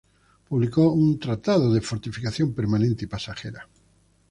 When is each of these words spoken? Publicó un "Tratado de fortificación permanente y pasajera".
Publicó 0.47 0.91
un 0.91 1.19
"Tratado 1.19 1.71
de 1.71 1.79
fortificación 1.79 2.55
permanente 2.55 3.05
y 3.05 3.07
pasajera". 3.07 3.69